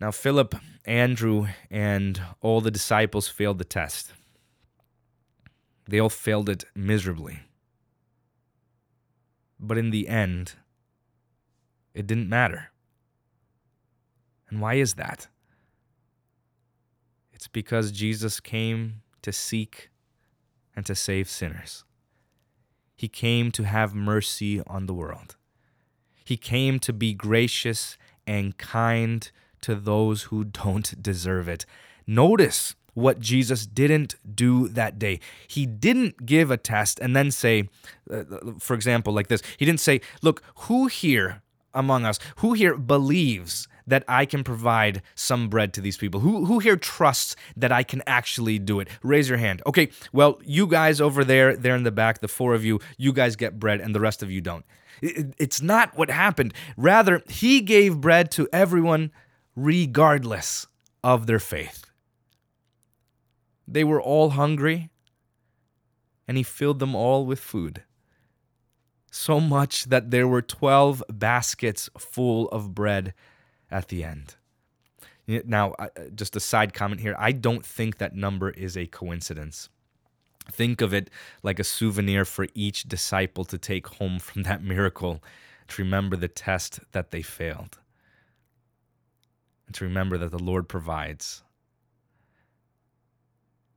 Now, 0.00 0.10
Philip, 0.10 0.54
Andrew, 0.86 1.48
and 1.70 2.22
all 2.40 2.62
the 2.62 2.70
disciples 2.70 3.28
failed 3.28 3.58
the 3.58 3.64
test. 3.66 4.14
They 5.86 5.98
all 5.98 6.08
failed 6.08 6.48
it 6.48 6.64
miserably. 6.74 7.40
But 9.60 9.76
in 9.76 9.90
the 9.90 10.08
end, 10.08 10.54
it 11.94 12.06
didn't 12.06 12.28
matter. 12.28 12.70
And 14.48 14.60
why 14.60 14.74
is 14.74 14.94
that? 14.94 15.28
It's 17.32 17.48
because 17.48 17.92
Jesus 17.92 18.40
came 18.40 19.02
to 19.22 19.32
seek 19.32 19.90
and 20.74 20.84
to 20.86 20.94
save 20.94 21.28
sinners. 21.28 21.84
He 22.96 23.08
came 23.08 23.50
to 23.52 23.64
have 23.64 23.94
mercy 23.94 24.60
on 24.66 24.86
the 24.86 24.94
world. 24.94 25.36
He 26.24 26.36
came 26.36 26.78
to 26.80 26.92
be 26.92 27.14
gracious 27.14 27.96
and 28.26 28.56
kind 28.58 29.30
to 29.62 29.74
those 29.74 30.24
who 30.24 30.44
don't 30.64 31.02
deserve 31.02 31.48
it. 31.48 31.66
Notice 32.06 32.74
what 32.94 33.20
Jesus 33.20 33.66
didn't 33.66 34.14
do 34.34 34.68
that 34.68 34.98
day. 34.98 35.20
He 35.46 35.66
didn't 35.66 36.26
give 36.26 36.50
a 36.50 36.56
test 36.56 36.98
and 37.00 37.14
then 37.14 37.30
say, 37.30 37.68
uh, 38.10 38.24
for 38.58 38.74
example, 38.74 39.12
like 39.12 39.28
this 39.28 39.42
He 39.56 39.64
didn't 39.64 39.80
say, 39.80 40.00
Look, 40.22 40.42
who 40.56 40.86
here 40.86 41.42
among 41.74 42.04
us, 42.04 42.18
who 42.36 42.52
here 42.52 42.76
believes 42.76 43.68
that 43.86 44.04
I 44.08 44.24
can 44.24 44.44
provide 44.44 45.02
some 45.14 45.48
bread 45.48 45.72
to 45.74 45.80
these 45.80 45.96
people? 45.96 46.20
Who, 46.20 46.46
who 46.46 46.58
here 46.58 46.76
trusts 46.76 47.36
that 47.56 47.72
I 47.72 47.82
can 47.82 48.02
actually 48.06 48.58
do 48.58 48.80
it? 48.80 48.88
Raise 49.02 49.28
your 49.28 49.38
hand. 49.38 49.62
Okay, 49.66 49.90
well, 50.12 50.40
you 50.44 50.66
guys 50.66 51.00
over 51.00 51.24
there, 51.24 51.56
there 51.56 51.76
in 51.76 51.82
the 51.82 51.90
back, 51.90 52.20
the 52.20 52.28
four 52.28 52.54
of 52.54 52.64
you, 52.64 52.80
you 52.96 53.12
guys 53.12 53.36
get 53.36 53.58
bread 53.58 53.80
and 53.80 53.94
the 53.94 54.00
rest 54.00 54.22
of 54.22 54.30
you 54.30 54.40
don't. 54.40 54.64
It's 55.02 55.62
not 55.62 55.96
what 55.96 56.10
happened. 56.10 56.52
Rather, 56.76 57.22
he 57.28 57.60
gave 57.60 58.00
bread 58.00 58.30
to 58.32 58.48
everyone 58.52 59.10
regardless 59.56 60.66
of 61.02 61.26
their 61.26 61.38
faith. 61.38 61.89
They 63.72 63.84
were 63.84 64.02
all 64.02 64.30
hungry, 64.30 64.90
and 66.26 66.36
he 66.36 66.42
filled 66.42 66.80
them 66.80 66.96
all 66.96 67.24
with 67.24 67.38
food. 67.38 67.84
So 69.12 69.38
much 69.38 69.84
that 69.84 70.10
there 70.10 70.26
were 70.26 70.42
12 70.42 71.04
baskets 71.08 71.88
full 71.96 72.48
of 72.48 72.74
bread 72.74 73.14
at 73.70 73.88
the 73.88 74.02
end. 74.02 74.34
Now, 75.26 75.74
uh, 75.78 75.88
just 76.12 76.34
a 76.34 76.40
side 76.40 76.74
comment 76.74 77.00
here 77.00 77.14
I 77.16 77.30
don't 77.30 77.64
think 77.64 77.98
that 77.98 78.16
number 78.16 78.50
is 78.50 78.76
a 78.76 78.86
coincidence. 78.86 79.68
Think 80.50 80.80
of 80.80 80.92
it 80.92 81.08
like 81.44 81.60
a 81.60 81.64
souvenir 81.64 82.24
for 82.24 82.48
each 82.54 82.84
disciple 82.84 83.44
to 83.44 83.58
take 83.58 83.86
home 83.86 84.18
from 84.28 84.42
that 84.42 84.64
miracle 84.64 85.22
to 85.68 85.82
remember 85.82 86.16
the 86.16 86.26
test 86.26 86.80
that 86.90 87.12
they 87.12 87.22
failed. 87.22 87.78
And 89.66 89.76
to 89.76 89.84
remember 89.84 90.18
that 90.18 90.32
the 90.32 90.42
Lord 90.42 90.68
provides 90.68 91.44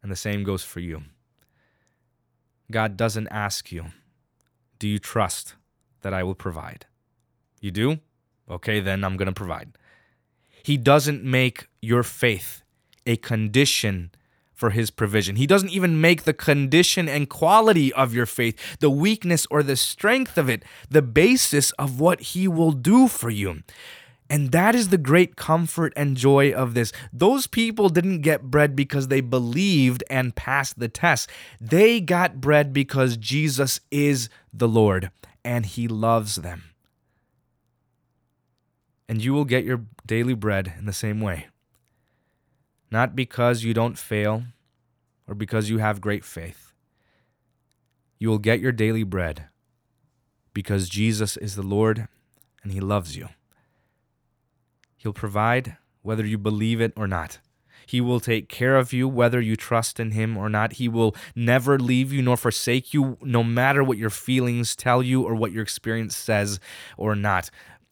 and 0.04 0.12
the 0.12 0.16
same 0.16 0.44
goes 0.44 0.64
for 0.64 0.82
you. 0.82 1.04
God 2.70 2.96
doesn't 2.96 3.28
ask 3.30 3.72
you, 3.72 3.86
Do 4.78 4.88
you 4.88 5.00
trust 5.00 5.56
that 6.02 6.14
I 6.14 6.24
will 6.24 6.36
provide? 6.36 6.86
You 7.62 7.72
do? 7.72 8.00
Okay, 8.50 8.82
then 8.82 9.04
I'm 9.04 9.18
going 9.18 9.28
to 9.28 9.34
provide. 9.34 9.78
He 10.62 10.78
doesn't 10.78 11.24
make 11.24 11.68
your 11.82 12.04
faith 12.04 12.64
a 13.06 13.16
condition 13.16 14.12
for 14.54 14.70
his 14.70 14.92
provision. 14.92 15.36
He 15.36 15.48
doesn't 15.48 15.72
even 15.72 16.00
make 16.00 16.24
the 16.24 16.34
condition 16.34 17.10
and 17.10 17.30
quality 17.30 17.92
of 17.94 18.14
your 18.14 18.26
faith, 18.26 18.78
the 18.80 18.90
weakness 18.90 19.48
or 19.50 19.64
the 19.64 19.76
strength 19.76 20.38
of 20.38 20.50
it, 20.50 20.64
the 20.90 21.02
basis 21.02 21.72
of 21.72 22.00
what 22.00 22.22
he 22.22 22.48
will 22.48 22.72
do 22.72 23.08
for 23.08 23.30
you. 23.30 23.64
And 24.30 24.52
that 24.52 24.74
is 24.74 24.90
the 24.90 24.98
great 24.98 25.36
comfort 25.36 25.94
and 25.96 26.18
joy 26.18 26.52
of 26.52 26.74
this. 26.74 26.92
Those 27.12 27.46
people 27.46 27.90
didn't 27.90 28.22
get 28.22 28.44
bread 28.44 28.76
because 28.76 29.08
they 29.08 29.22
believed 29.22 30.04
and 30.10 30.36
passed 30.36 30.80
the 30.80 30.88
test. 30.88 31.30
They 31.60 32.00
got 32.00 32.42
bread 32.42 32.74
because 32.74 33.18
Jesus 33.18 33.80
is 33.92 34.30
the 34.52 34.68
Lord 34.68 35.12
and 35.44 35.66
he 35.66 35.88
loves 35.88 36.38
them. 36.38 36.64
And 39.08 39.24
you 39.24 39.34
will 39.34 39.46
get 39.46 39.66
your 39.66 39.82
daily 40.06 40.34
bread 40.34 40.74
in 40.80 40.86
the 40.86 40.94
same 40.94 41.20
way. 41.20 41.48
Not 42.90 43.16
because 43.16 43.64
you 43.64 43.74
don't 43.74 43.98
fail 43.98 44.44
or 45.28 45.36
because 45.36 45.70
you 45.70 45.80
have 45.80 46.02
great 46.02 46.24
faith. 46.24 46.74
You 48.18 48.30
will 48.30 48.40
get 48.40 48.62
your 48.62 48.72
daily 48.72 49.04
bread 49.04 49.48
because 50.54 50.88
Jesus 50.88 51.36
is 51.38 51.56
the 51.56 51.64
Lord 51.64 52.08
and 52.64 52.72
he 52.72 52.80
loves 52.80 53.18
you. 53.18 53.30
He'll 55.04 55.12
provide 55.12 55.76
whether 56.02 56.26
you 56.26 56.38
believe 56.38 56.80
it 56.80 56.94
or 56.96 57.10
not. 57.10 57.40
He 57.86 58.00
will 58.00 58.22
take 58.22 58.48
care 58.48 58.78
of 58.78 58.94
you 58.94 59.06
whether 59.06 59.42
you 59.42 59.58
trust 59.58 60.00
in 60.00 60.12
Him 60.12 60.38
or 60.38 60.48
not. 60.48 60.74
He 60.74 60.88
will 60.88 61.14
never 61.36 61.78
leave 61.78 62.14
you 62.14 62.22
nor 62.22 62.38
forsake 62.38 62.94
you, 62.94 63.18
no 63.22 63.44
matter 63.44 63.84
what 63.84 63.98
your 63.98 64.10
feelings 64.10 64.78
tell 64.78 65.04
you 65.04 65.24
or 65.24 65.36
what 65.36 65.52
your 65.52 65.62
experience 65.62 66.16
says 66.16 66.58
or 66.96 67.16
not. 67.18 67.50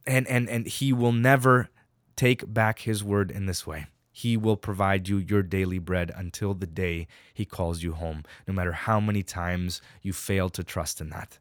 And, 0.08 0.26
and, 0.30 0.48
and 0.48 0.66
He 0.66 0.94
will 0.94 1.12
never 1.12 1.68
take 2.16 2.54
back 2.54 2.80
His 2.80 3.04
word 3.04 3.30
in 3.30 3.46
this 3.46 3.68
way. 3.68 3.88
He 4.14 4.38
will 4.38 4.56
provide 4.56 5.10
you 5.10 5.18
your 5.18 5.44
daily 5.44 5.80
bread 5.80 6.14
until 6.16 6.54
the 6.54 6.66
day 6.66 7.08
He 7.34 7.44
calls 7.44 7.84
you 7.84 7.92
home, 7.92 8.24
no 8.48 8.54
matter 8.54 8.72
how 8.72 9.02
many 9.02 9.22
times 9.22 9.82
you 10.02 10.14
fail 10.14 10.50
to 10.52 10.64
trust 10.64 11.02
in 11.02 11.10
that. 11.10 11.40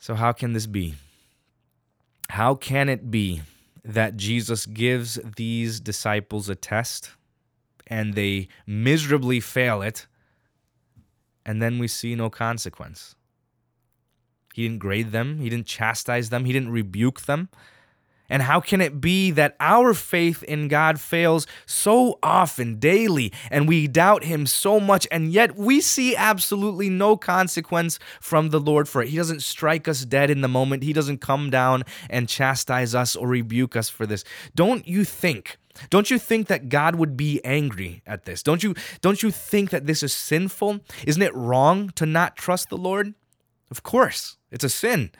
So, 0.00 0.16
how 0.16 0.32
can 0.32 0.54
this 0.54 0.66
be? 0.66 0.96
How 2.30 2.54
can 2.54 2.88
it 2.88 3.10
be 3.10 3.42
that 3.84 4.16
Jesus 4.16 4.64
gives 4.64 5.18
these 5.36 5.80
disciples 5.80 6.48
a 6.48 6.54
test 6.54 7.10
and 7.88 8.14
they 8.14 8.46
miserably 8.68 9.40
fail 9.40 9.82
it, 9.82 10.06
and 11.44 11.60
then 11.60 11.80
we 11.80 11.88
see 11.88 12.14
no 12.14 12.30
consequence? 12.30 13.16
He 14.54 14.62
didn't 14.62 14.78
grade 14.78 15.10
them, 15.10 15.40
he 15.40 15.50
didn't 15.50 15.66
chastise 15.66 16.30
them, 16.30 16.44
he 16.44 16.52
didn't 16.52 16.70
rebuke 16.70 17.22
them. 17.22 17.48
And 18.30 18.42
how 18.42 18.60
can 18.60 18.80
it 18.80 19.00
be 19.00 19.32
that 19.32 19.56
our 19.60 19.92
faith 19.92 20.42
in 20.44 20.68
God 20.68 21.00
fails 21.00 21.46
so 21.66 22.18
often, 22.22 22.78
daily, 22.78 23.32
and 23.50 23.68
we 23.68 23.88
doubt 23.88 24.24
Him 24.24 24.46
so 24.46 24.80
much, 24.80 25.06
and 25.10 25.32
yet 25.32 25.56
we 25.56 25.80
see 25.80 26.16
absolutely 26.16 26.88
no 26.88 27.16
consequence 27.16 27.98
from 28.20 28.50
the 28.50 28.60
Lord 28.60 28.88
for 28.88 29.02
it? 29.02 29.08
He 29.08 29.16
doesn't 29.16 29.42
strike 29.42 29.88
us 29.88 30.04
dead 30.04 30.30
in 30.30 30.40
the 30.40 30.48
moment, 30.48 30.84
He 30.84 30.92
doesn't 30.92 31.20
come 31.20 31.50
down 31.50 31.82
and 32.08 32.28
chastise 32.28 32.94
us 32.94 33.16
or 33.16 33.26
rebuke 33.26 33.74
us 33.74 33.88
for 33.88 34.06
this. 34.06 34.24
Don't 34.54 34.86
you 34.86 35.04
think? 35.04 35.58
Don't 35.88 36.10
you 36.10 36.18
think 36.18 36.48
that 36.48 36.68
God 36.68 36.96
would 36.96 37.16
be 37.16 37.40
angry 37.44 38.02
at 38.06 38.24
this? 38.24 38.42
Don't 38.42 38.62
you 38.62 38.74
don't 39.00 39.22
you 39.22 39.30
think 39.30 39.70
that 39.70 39.86
this 39.86 40.02
is 40.02 40.12
sinful? 40.12 40.80
Isn't 41.06 41.22
it 41.22 41.34
wrong 41.34 41.90
to 41.96 42.06
not 42.06 42.36
trust 42.36 42.68
the 42.68 42.76
Lord? 42.76 43.14
Of 43.70 43.82
course, 43.82 44.36
it's 44.50 44.64
a 44.64 44.68
sin. 44.68 45.10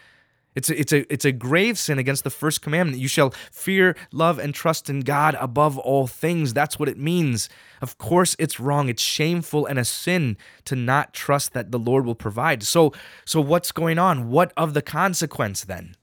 It's 0.54 0.68
a, 0.68 0.80
it's 0.80 0.92
a 0.92 1.12
it's 1.12 1.24
a 1.24 1.30
grave 1.30 1.78
sin 1.78 1.98
against 1.98 2.24
the 2.24 2.30
first 2.30 2.60
commandment. 2.60 2.98
You 2.98 3.06
shall 3.06 3.30
fear, 3.52 3.96
love, 4.12 4.38
and 4.38 4.52
trust 4.52 4.90
in 4.90 5.00
God 5.00 5.36
above 5.40 5.78
all 5.78 6.08
things. 6.08 6.52
That's 6.52 6.78
what 6.78 6.88
it 6.88 6.98
means. 6.98 7.48
Of 7.80 7.98
course, 7.98 8.34
it's 8.38 8.58
wrong. 8.58 8.88
It's 8.88 9.02
shameful 9.02 9.64
and 9.66 9.78
a 9.78 9.84
sin 9.84 10.36
to 10.64 10.74
not 10.74 11.14
trust 11.14 11.52
that 11.52 11.70
the 11.70 11.78
Lord 11.78 12.04
will 12.04 12.16
provide. 12.16 12.64
So 12.64 12.92
so 13.24 13.40
what's 13.40 13.70
going 13.70 13.98
on? 13.98 14.28
What 14.28 14.52
of 14.56 14.74
the 14.74 14.82
consequence 14.82 15.64
then? 15.64 15.94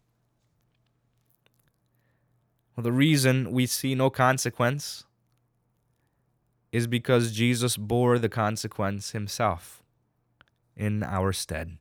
Well, 2.76 2.84
the 2.84 2.92
reason 2.92 3.52
we 3.52 3.66
see 3.66 3.96
no 3.96 4.10
consequence 4.10 5.04
is 6.72 6.88
because 6.88 7.32
Jesus 7.32 7.76
bore 7.76 8.20
the 8.20 8.30
consequence 8.30 9.12
himself 9.12 9.84
in 10.76 11.04
our 11.04 11.34
stead. 11.34 11.80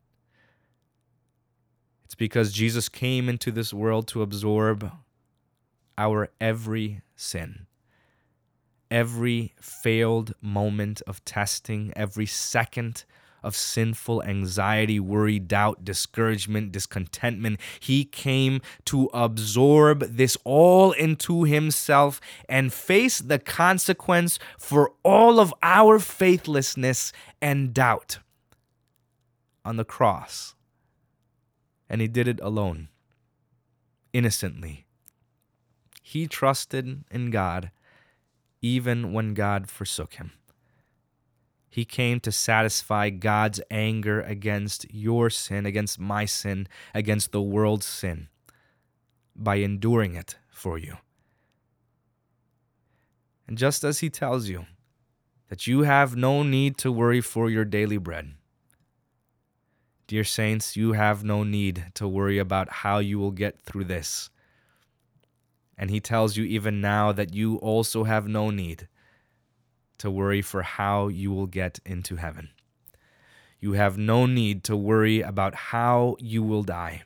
It's 2.06 2.14
because 2.14 2.52
Jesus 2.52 2.88
came 2.88 3.28
into 3.28 3.50
this 3.50 3.74
world 3.74 4.06
to 4.08 4.22
absorb 4.22 4.92
our 5.98 6.28
every 6.40 7.02
sin, 7.16 7.66
every 8.92 9.54
failed 9.60 10.32
moment 10.40 11.02
of 11.08 11.24
testing, 11.24 11.92
every 11.96 12.24
second 12.24 13.04
of 13.42 13.56
sinful 13.56 14.22
anxiety, 14.22 15.00
worry, 15.00 15.40
doubt, 15.40 15.84
discouragement, 15.84 16.70
discontentment. 16.70 17.58
He 17.80 18.04
came 18.04 18.60
to 18.84 19.10
absorb 19.12 20.02
this 20.02 20.38
all 20.44 20.92
into 20.92 21.42
himself 21.42 22.20
and 22.48 22.72
face 22.72 23.18
the 23.18 23.40
consequence 23.40 24.38
for 24.56 24.92
all 25.02 25.40
of 25.40 25.52
our 25.60 25.98
faithlessness 25.98 27.12
and 27.42 27.74
doubt 27.74 28.20
on 29.64 29.74
the 29.76 29.84
cross 29.84 30.55
and 31.88 32.00
he 32.00 32.08
did 32.08 32.28
it 32.28 32.40
alone, 32.40 32.88
innocently. 34.12 34.86
He 36.02 36.26
trusted 36.26 37.04
in 37.10 37.30
God 37.30 37.70
even 38.62 39.12
when 39.12 39.34
God 39.34 39.68
forsook 39.68 40.14
him. 40.14 40.32
He 41.68 41.84
came 41.84 42.20
to 42.20 42.32
satisfy 42.32 43.10
God's 43.10 43.60
anger 43.70 44.22
against 44.22 44.86
your 44.92 45.28
sin, 45.28 45.66
against 45.66 46.00
my 46.00 46.24
sin, 46.24 46.68
against 46.94 47.32
the 47.32 47.42
world's 47.42 47.86
sin, 47.86 48.28
by 49.34 49.56
enduring 49.56 50.14
it 50.14 50.36
for 50.48 50.78
you. 50.78 50.96
And 53.46 53.58
just 53.58 53.84
as 53.84 53.98
he 53.98 54.08
tells 54.08 54.48
you 54.48 54.66
that 55.48 55.66
you 55.66 55.82
have 55.82 56.16
no 56.16 56.42
need 56.42 56.78
to 56.78 56.90
worry 56.90 57.20
for 57.20 57.50
your 57.50 57.64
daily 57.64 57.98
bread, 57.98 58.32
Dear 60.06 60.24
Saints, 60.24 60.76
you 60.76 60.92
have 60.92 61.24
no 61.24 61.42
need 61.42 61.86
to 61.94 62.06
worry 62.06 62.38
about 62.38 62.70
how 62.70 62.98
you 62.98 63.18
will 63.18 63.32
get 63.32 63.60
through 63.60 63.84
this. 63.84 64.30
And 65.76 65.90
he 65.90 66.00
tells 66.00 66.36
you 66.36 66.44
even 66.44 66.80
now 66.80 67.12
that 67.12 67.34
you 67.34 67.56
also 67.56 68.04
have 68.04 68.28
no 68.28 68.50
need 68.50 68.88
to 69.98 70.10
worry 70.10 70.42
for 70.42 70.62
how 70.62 71.08
you 71.08 71.32
will 71.32 71.46
get 71.46 71.80
into 71.84 72.16
heaven. 72.16 72.50
You 73.60 73.72
have 73.72 73.98
no 73.98 74.26
need 74.26 74.62
to 74.64 74.76
worry 74.76 75.22
about 75.22 75.54
how 75.54 76.16
you 76.20 76.42
will 76.42 76.62
die 76.62 77.02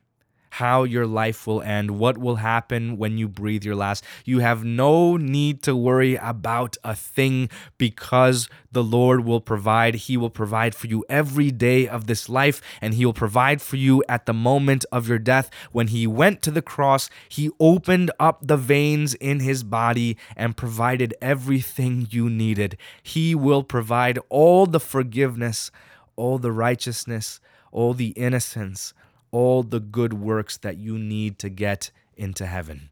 how 0.61 0.85
your 0.85 1.07
life 1.07 1.47
will 1.47 1.63
end, 1.63 1.91
what 1.93 2.19
will 2.19 2.37
happen 2.37 2.99
when 2.99 3.17
you 3.17 3.27
breathe 3.27 3.65
your 3.65 3.75
last. 3.75 4.05
You 4.27 4.41
have 4.41 4.63
no 4.63 5.17
need 5.17 5.63
to 5.63 5.75
worry 5.75 6.17
about 6.17 6.77
a 6.85 6.95
thing 6.95 7.49
because 7.79 8.47
the 8.71 8.85
Lord 8.85 9.25
will 9.25 9.41
provide. 9.41 9.95
He 9.95 10.19
will 10.19 10.29
provide 10.29 10.75
for 10.75 10.87
you 10.87 11.03
every 11.09 11.51
day 11.51 11.89
of 11.89 12.07
this 12.07 12.29
life, 12.29 12.61
and 12.83 12.93
He 12.93 13.07
will 13.07 13.15
provide 13.15 13.63
for 13.63 13.77
you 13.77 14.05
at 14.07 14.27
the 14.27 14.35
moment 14.35 14.85
of 14.93 15.09
your 15.09 15.19
death. 15.19 15.49
When 15.73 15.89
He 15.89 16.07
went 16.07 16.43
to 16.43 16.51
the 16.51 16.61
cross, 16.61 17.09
He 17.27 17.49
opened 17.59 18.11
up 18.21 18.47
the 18.47 18.59
veins 18.59 19.15
in 19.15 19.41
His 19.41 19.65
body 19.65 20.19
and 20.37 20.59
provided 20.59 21.15
everything 21.23 22.07
you 22.11 22.29
needed. 22.29 22.77
He 23.03 23.35
will 23.35 23.63
provide 23.63 24.19
all 24.29 24.67
the 24.67 24.81
forgiveness, 24.81 25.71
all 26.17 26.37
the 26.39 26.53
righteousness, 26.53 27.41
all 27.73 27.95
the 27.95 28.09
innocence 28.09 28.93
all 29.33 29.63
the 29.63 29.81
good 29.81 30.15
works 30.15 30.57
that 30.59 30.77
you 30.77 30.99
need 30.99 31.39
to 31.39 31.49
get 31.49 31.91
into 32.17 32.47
heaven. 32.47 32.91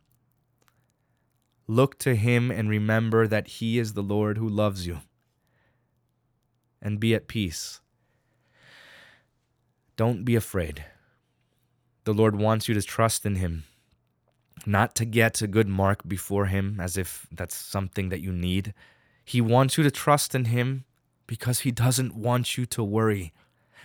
Look 1.67 1.99
to 1.99 2.15
Him 2.15 2.51
and 2.51 2.69
remember 2.71 3.27
that 3.27 3.49
He 3.49 3.79
is 3.79 3.93
the 3.93 4.03
Lord 4.03 4.39
who 4.39 4.49
loves 4.49 4.87
you. 4.87 5.01
And 6.81 7.01
be 7.01 7.15
at 7.15 7.29
peace. 7.29 7.81
Don't 9.97 10.25
be 10.25 10.37
afraid. 10.37 10.85
The 12.05 12.15
Lord 12.15 12.37
wants 12.37 12.69
you 12.69 12.75
to 12.75 12.83
trust 12.83 13.27
in 13.27 13.35
Him, 13.35 13.65
not 14.65 14.95
to 14.95 15.05
get 15.05 15.43
a 15.43 15.47
good 15.47 15.69
mark 15.69 16.09
before 16.09 16.47
Him 16.47 16.79
as 16.81 16.97
if 16.97 17.27
that's 17.31 17.55
something 17.55 18.09
that 18.09 18.23
you 18.23 18.33
need. 18.33 18.73
He 19.25 19.41
wants 19.41 19.77
you 19.77 19.85
to 19.85 19.91
trust 19.91 20.35
in 20.35 20.47
Him 20.47 20.85
because 21.27 21.61
He 21.61 21.71
doesn't 21.71 22.15
want 22.15 22.57
you 22.57 22.65
to 22.65 22.83
worry 22.83 23.35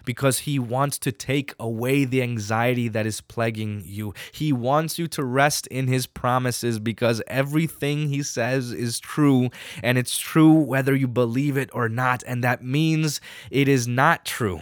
because 0.06 0.40
He 0.40 0.60
wants 0.60 0.98
to 1.00 1.12
take 1.12 1.54
away 1.60 2.06
the 2.06 2.22
anxiety 2.22 2.88
that 2.90 3.06
is 3.06 3.22
plaguing 3.22 3.84
you. 3.86 4.14
He 4.32 4.54
wants 4.54 5.00
you 5.00 5.08
to 5.10 5.24
rest 5.24 5.68
in 5.68 5.88
His 5.88 6.08
promises 6.08 6.80
because 6.80 7.22
everything 7.28 8.10
He 8.10 8.24
says 8.24 8.72
is 8.72 9.00
true, 9.00 9.50
and 9.82 9.98
it's 9.98 10.18
true 10.18 10.54
whether 10.54 10.96
you 10.96 11.08
believe 11.08 11.58
it 11.58 11.70
or 11.74 11.90
not. 11.90 12.24
And 12.26 12.44
that 12.44 12.64
means 12.64 13.22
it 13.52 13.68
is 13.68 13.88
not 13.88 14.26
true. 14.26 14.62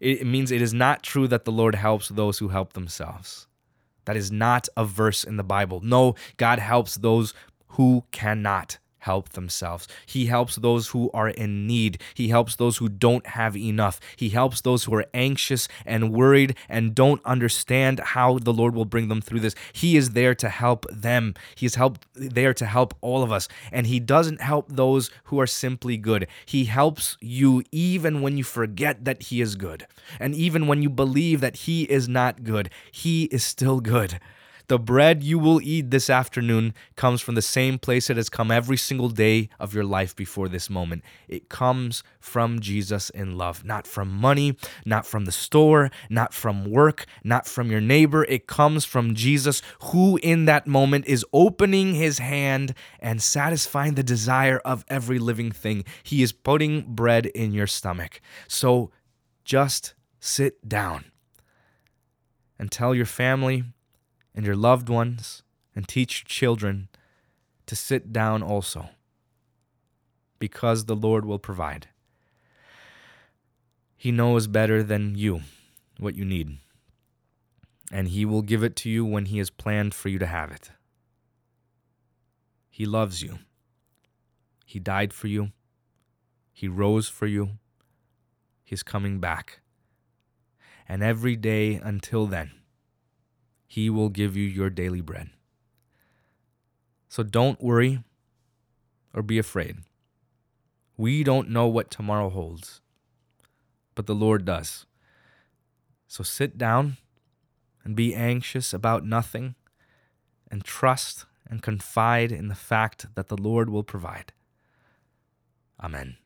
It 0.00 0.26
means 0.26 0.50
it 0.50 0.60
is 0.60 0.74
not 0.74 1.02
true 1.02 1.26
that 1.28 1.44
the 1.44 1.52
Lord 1.52 1.74
helps 1.74 2.08
those 2.08 2.38
who 2.38 2.48
help 2.48 2.74
themselves. 2.74 3.46
That 4.04 4.16
is 4.16 4.30
not 4.30 4.68
a 4.76 4.84
verse 4.84 5.24
in 5.24 5.36
the 5.36 5.42
Bible. 5.42 5.80
No, 5.80 6.14
God 6.36 6.58
helps 6.58 6.96
those 6.96 7.32
who 7.68 8.04
cannot 8.12 8.78
help 9.04 9.30
themselves. 9.30 9.86
He 10.06 10.26
helps 10.26 10.56
those 10.56 10.88
who 10.88 11.10
are 11.12 11.28
in 11.28 11.66
need. 11.66 12.00
He 12.14 12.28
helps 12.28 12.56
those 12.56 12.78
who 12.78 12.88
don't 12.88 13.26
have 13.26 13.56
enough. 13.56 14.00
He 14.16 14.30
helps 14.30 14.60
those 14.62 14.84
who 14.84 14.94
are 14.94 15.06
anxious 15.12 15.68
and 15.84 16.12
worried 16.12 16.56
and 16.68 16.94
don't 16.94 17.24
understand 17.24 18.00
how 18.00 18.38
the 18.38 18.52
Lord 18.52 18.74
will 18.74 18.84
bring 18.84 19.08
them 19.08 19.20
through 19.20 19.40
this. 19.40 19.54
He 19.72 19.96
is 19.96 20.10
there 20.10 20.34
to 20.36 20.48
help 20.48 20.86
them. 20.90 21.34
He 21.54 21.66
is 21.66 21.76
there 22.14 22.54
to 22.54 22.66
help 22.66 22.94
all 23.00 23.22
of 23.22 23.30
us. 23.30 23.48
And 23.70 23.86
He 23.86 24.00
doesn't 24.00 24.40
help 24.40 24.66
those 24.68 25.10
who 25.24 25.40
are 25.40 25.46
simply 25.46 25.96
good. 25.96 26.26
He 26.46 26.64
helps 26.64 27.16
you 27.20 27.62
even 27.72 28.22
when 28.22 28.38
you 28.38 28.44
forget 28.44 29.04
that 29.04 29.24
He 29.24 29.40
is 29.40 29.54
good. 29.54 29.86
And 30.18 30.34
even 30.34 30.66
when 30.66 30.82
you 30.82 30.90
believe 30.90 31.40
that 31.40 31.56
He 31.56 31.82
is 31.84 32.08
not 32.08 32.44
good, 32.44 32.70
He 32.90 33.24
is 33.24 33.44
still 33.44 33.80
good. 33.80 34.18
The 34.68 34.78
bread 34.78 35.22
you 35.22 35.38
will 35.38 35.60
eat 35.60 35.90
this 35.90 36.08
afternoon 36.08 36.74
comes 36.96 37.20
from 37.20 37.34
the 37.34 37.42
same 37.42 37.78
place 37.78 38.08
it 38.08 38.16
has 38.16 38.30
come 38.30 38.50
every 38.50 38.76
single 38.76 39.10
day 39.10 39.50
of 39.60 39.74
your 39.74 39.84
life 39.84 40.16
before 40.16 40.48
this 40.48 40.70
moment. 40.70 41.02
It 41.28 41.48
comes 41.48 42.02
from 42.18 42.60
Jesus 42.60 43.10
in 43.10 43.36
love, 43.36 43.64
not 43.64 43.86
from 43.86 44.08
money, 44.08 44.56
not 44.86 45.04
from 45.04 45.26
the 45.26 45.32
store, 45.32 45.90
not 46.08 46.32
from 46.32 46.70
work, 46.70 47.04
not 47.22 47.46
from 47.46 47.70
your 47.70 47.80
neighbor. 47.80 48.24
It 48.24 48.46
comes 48.46 48.84
from 48.86 49.14
Jesus, 49.14 49.60
who 49.82 50.18
in 50.22 50.46
that 50.46 50.66
moment 50.66 51.06
is 51.06 51.26
opening 51.32 51.94
his 51.94 52.18
hand 52.18 52.74
and 53.00 53.22
satisfying 53.22 53.94
the 53.94 54.02
desire 54.02 54.58
of 54.64 54.84
every 54.88 55.18
living 55.18 55.52
thing. 55.52 55.84
He 56.02 56.22
is 56.22 56.32
putting 56.32 56.94
bread 56.94 57.26
in 57.26 57.52
your 57.52 57.66
stomach. 57.66 58.20
So 58.48 58.90
just 59.44 59.94
sit 60.20 60.66
down 60.66 61.04
and 62.58 62.72
tell 62.72 62.94
your 62.94 63.04
family 63.04 63.64
and 64.34 64.44
your 64.44 64.56
loved 64.56 64.88
ones 64.88 65.42
and 65.74 65.86
teach 65.86 66.22
your 66.22 66.28
children 66.28 66.88
to 67.66 67.76
sit 67.76 68.12
down 68.12 68.42
also, 68.42 68.90
because 70.38 70.84
the 70.84 70.96
Lord 70.96 71.24
will 71.24 71.38
provide. 71.38 71.88
He 73.96 74.12
knows 74.12 74.46
better 74.46 74.82
than 74.82 75.14
you 75.14 75.42
what 75.98 76.14
you 76.14 76.24
need. 76.24 76.58
and 77.90 78.08
He 78.08 78.24
will 78.24 78.42
give 78.42 78.62
it 78.62 78.76
to 78.76 78.90
you 78.90 79.04
when 79.04 79.26
He 79.26 79.38
has 79.38 79.50
planned 79.50 79.94
for 79.94 80.08
you 80.08 80.18
to 80.18 80.26
have 80.26 80.50
it. 80.50 80.70
He 82.68 82.86
loves 82.86 83.22
you. 83.22 83.38
He 84.66 84.80
died 84.80 85.12
for 85.12 85.28
you. 85.28 85.52
He 86.52 86.66
rose 86.66 87.08
for 87.08 87.26
you. 87.26 87.50
He's 88.64 88.82
coming 88.82 89.20
back. 89.20 89.60
And 90.88 91.02
every 91.02 91.36
day 91.36 91.74
until 91.74 92.26
then, 92.26 92.50
He 93.74 93.90
will 93.90 94.08
give 94.08 94.36
you 94.36 94.44
your 94.44 94.70
daily 94.70 95.00
bread. 95.00 95.30
So 97.08 97.24
don't 97.24 97.60
worry 97.60 98.04
or 99.12 99.20
be 99.20 99.36
afraid. 99.36 99.78
We 100.96 101.24
don't 101.24 101.50
know 101.50 101.66
what 101.66 101.90
tomorrow 101.90 102.30
holds, 102.30 102.80
but 103.96 104.06
the 104.06 104.14
Lord 104.14 104.44
does. 104.44 104.86
So 106.06 106.22
sit 106.22 106.56
down 106.56 106.98
and 107.82 107.96
be 107.96 108.14
anxious 108.14 108.72
about 108.72 109.04
nothing 109.04 109.56
and 110.48 110.62
trust 110.62 111.26
and 111.44 111.60
confide 111.60 112.30
in 112.30 112.46
the 112.46 112.54
fact 112.54 113.06
that 113.16 113.26
the 113.26 113.36
Lord 113.36 113.70
will 113.70 113.82
provide. 113.82 114.32
Amen. 115.82 116.16